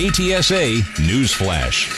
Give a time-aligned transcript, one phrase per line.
[0.00, 1.90] KTSA News Flash.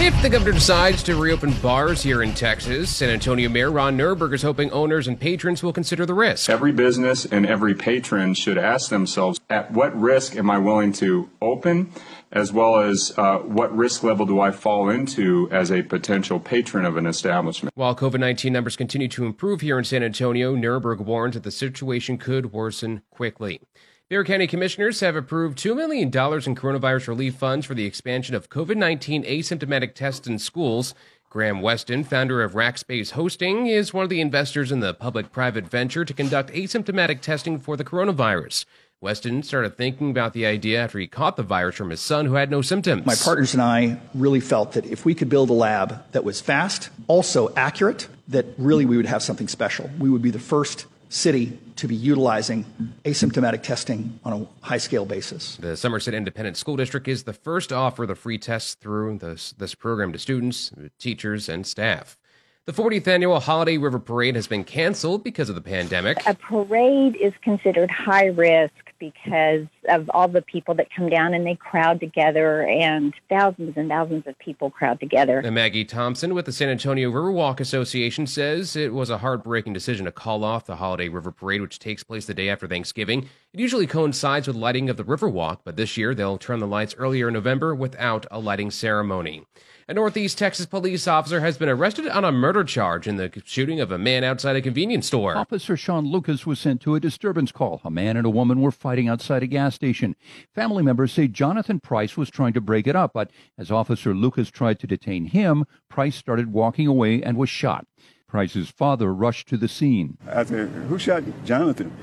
[0.00, 4.34] If the governor decides to reopen bars here in Texas, San Antonio Mayor Ron Nirenberg
[4.34, 6.50] is hoping owners and patrons will consider the risk.
[6.50, 11.30] Every business and every patron should ask themselves, at what risk am I willing to
[11.40, 11.92] open?
[12.32, 16.84] As well as uh, what risk level do I fall into as a potential patron
[16.84, 17.72] of an establishment?
[17.76, 21.52] While COVID 19 numbers continue to improve here in San Antonio, Nirenberg warns that the
[21.52, 23.60] situation could worsen quickly.
[24.08, 28.48] Bexar County commissioners have approved $2 million in coronavirus relief funds for the expansion of
[28.48, 30.94] COVID 19 asymptomatic tests in schools.
[31.28, 35.66] Graham Weston, founder of Rackspace Hosting, is one of the investors in the public private
[35.66, 38.64] venture to conduct asymptomatic testing for the coronavirus.
[39.00, 42.34] Weston started thinking about the idea after he caught the virus from his son who
[42.34, 43.04] had no symptoms.
[43.06, 46.40] My partners and I really felt that if we could build a lab that was
[46.40, 49.90] fast, also accurate, that really we would have something special.
[49.98, 52.64] We would be the first city to be utilizing
[53.04, 55.56] asymptomatic testing on a high scale basis.
[55.56, 59.52] The Somerset Independent School District is the first to offer the free tests through this,
[59.52, 62.18] this program to students, teachers, and staff.
[62.66, 66.18] The 40th annual Holiday River Parade has been canceled because of the pandemic.
[66.26, 71.46] A parade is considered high risk because of all the people that come down and
[71.46, 75.40] they crowd together and thousands and thousands of people crowd together.
[75.40, 80.04] And Maggie Thompson with the San Antonio Riverwalk Association says it was a heartbreaking decision
[80.04, 83.28] to call off the Holiday River Parade, which takes place the day after Thanksgiving.
[83.52, 86.94] It usually coincides with lighting of the Riverwalk, but this year they'll turn the lights
[86.98, 89.44] earlier in November without a lighting ceremony.
[89.88, 93.80] A Northeast Texas police officer has been arrested on a murder charge in the shooting
[93.80, 95.36] of a man outside a convenience store.
[95.36, 97.80] Officer Sean Lucas was sent to a disturbance call.
[97.84, 100.16] A man and a woman were fighting outside a gas station.
[100.52, 104.50] Family members say Jonathan Price was trying to break it up, but as Officer Lucas
[104.50, 107.86] tried to detain him, Price started walking away and was shot.
[108.26, 110.18] Price's father rushed to the scene.
[110.28, 111.96] I said, Who shot Jonathan?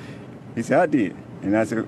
[0.56, 1.16] He said, I did.
[1.42, 1.80] And I said,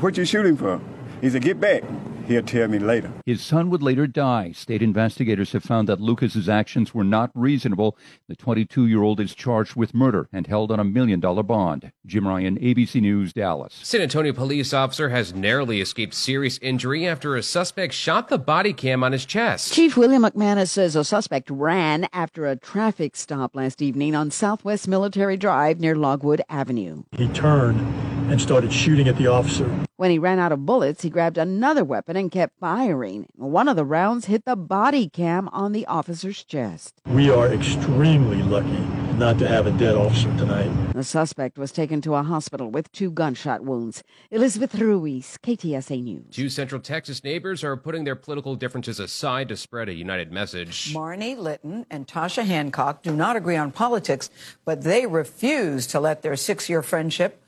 [0.00, 0.80] What you shooting for?
[1.20, 1.82] He said, Get back.
[2.30, 3.12] He'll tell me later.
[3.26, 4.52] His son would later die.
[4.52, 7.98] State investigators have found that Lucas's actions were not reasonable.
[8.28, 11.90] The 22 year old is charged with murder and held on a million dollar bond.
[12.06, 13.80] Jim Ryan, ABC News, Dallas.
[13.82, 18.72] San Antonio police officer has narrowly escaped serious injury after a suspect shot the body
[18.72, 19.72] cam on his chest.
[19.72, 24.86] Chief William McManus says a suspect ran after a traffic stop last evening on Southwest
[24.86, 27.02] Military Drive near Logwood Avenue.
[27.10, 27.80] He turned
[28.30, 29.68] and started shooting at the officer.
[29.96, 33.26] When he ran out of bullets, he grabbed another weapon and kept firing.
[33.36, 36.94] One of the rounds hit the body cam on the officer's chest.
[37.06, 38.78] We are extremely lucky
[39.18, 40.70] not to have a dead officer tonight.
[40.94, 44.02] The suspect was taken to a hospital with two gunshot wounds.
[44.30, 46.24] Elizabeth Ruiz, KTSA News.
[46.30, 50.94] Two Central Texas neighbors are putting their political differences aside to spread a united message.
[50.94, 54.30] Marnie Litton and Tasha Hancock do not agree on politics,
[54.64, 57.42] but they refuse to let their six year friendship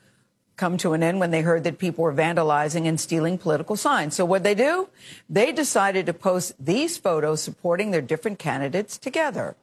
[0.55, 4.15] come to an end when they heard that people were vandalizing and stealing political signs.
[4.15, 4.89] So what they do?
[5.29, 9.55] They decided to post these photos supporting their different candidates together.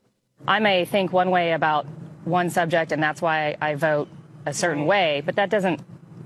[0.49, 1.87] I may think one way about
[2.25, 4.09] one subject and that's why I vote
[4.47, 5.81] a certain way, but that doesn't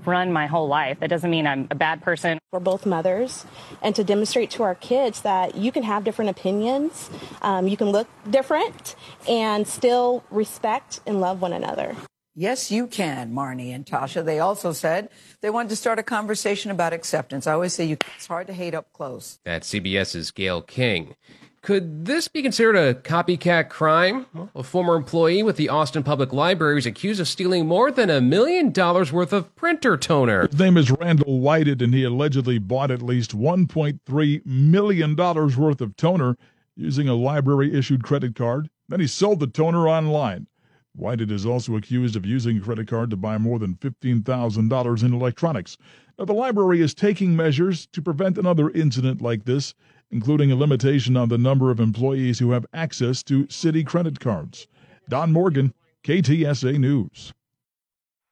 [0.05, 0.99] run my whole life.
[0.99, 2.39] That doesn't mean I'm a bad person.
[2.51, 3.45] We're both mothers,
[3.81, 7.09] and to demonstrate to our kids that you can have different opinions,
[7.41, 8.95] um, you can look different,
[9.27, 11.95] and still respect and love one another.
[12.37, 14.23] Yes, you can, Marnie and Tasha.
[14.23, 15.09] They also said
[15.39, 17.47] they wanted to start a conversation about acceptance.
[17.47, 19.39] I always say you, it's hard to hate up close.
[19.45, 21.15] That's CBS's Gayle King.
[21.61, 24.25] Could this be considered a copycat crime?
[24.33, 28.09] Well, a former employee with the Austin Public Library is accused of stealing more than
[28.09, 30.47] a million dollars worth of printer toner.
[30.47, 35.95] His name is Randall Whited, and he allegedly bought at least $1.3 million worth of
[35.95, 36.37] toner
[36.75, 38.69] using a library issued credit card.
[38.89, 40.47] Then he sold the toner online.
[40.95, 45.13] Whited is also accused of using a credit card to buy more than $15,000 in
[45.13, 45.77] electronics.
[46.17, 49.73] Now, the library is taking measures to prevent another incident like this
[50.11, 54.67] including a limitation on the number of employees who have access to city credit cards.
[55.09, 55.73] Don Morgan,
[56.03, 57.33] KTSA News.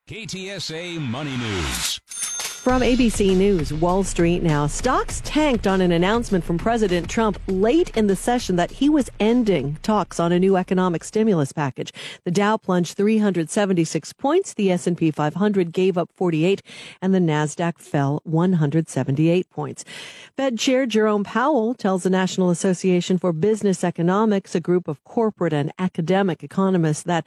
[0.07, 1.99] KTSA Money News.
[2.63, 4.67] From ABC News, Wall Street now.
[4.67, 9.11] Stocks tanked on an announcement from President Trump late in the session that he was
[9.19, 11.91] ending talks on a new economic stimulus package.
[12.23, 16.61] The Dow plunged 376 points, the S&P 500 gave up 48,
[17.01, 19.83] and the Nasdaq fell 178 points.
[20.37, 25.51] Fed Chair Jerome Powell tells the National Association for Business Economics, a group of corporate
[25.51, 27.25] and academic economists, that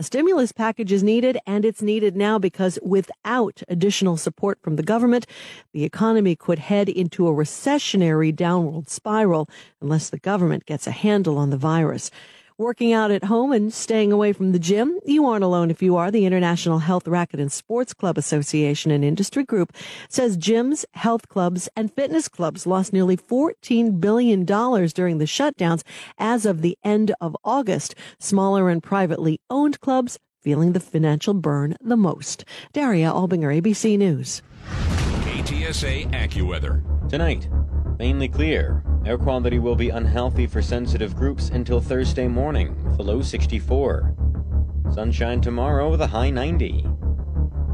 [0.00, 4.82] a stimulus package is needed, and it's needed now because without additional support from the
[4.84, 5.26] government,
[5.72, 9.48] the economy could head into a recessionary downward spiral
[9.80, 12.12] unless the government gets a handle on the virus.
[12.60, 14.98] Working out at home and staying away from the gym?
[15.06, 16.10] You aren't alone if you are.
[16.10, 19.72] The International Health Racquet and Sports Club Association and Industry Group
[20.08, 25.84] says gyms, health clubs, and fitness clubs lost nearly $14 billion during the shutdowns
[26.18, 27.94] as of the end of August.
[28.18, 32.44] Smaller and privately owned clubs feeling the financial burn the most.
[32.72, 34.42] Daria Albinger, ABC News.
[35.22, 37.08] KTSA AccuWeather.
[37.08, 37.48] Tonight,
[37.98, 38.82] mainly clear.
[39.04, 44.14] Air quality will be unhealthy for sensitive groups until Thursday morning with a low 64.
[44.92, 46.86] Sunshine tomorrow with a high 90.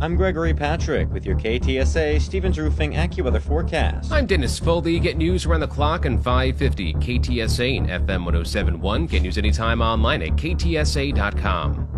[0.00, 4.12] I'm Gregory Patrick with your KTSA Stevens Roofing AccuWeather forecast.
[4.12, 4.98] I'm Dennis Foley.
[4.98, 9.06] Get news around the clock on 550 KTSA and FM 1071.
[9.06, 11.93] Get news anytime online at ktsa.com.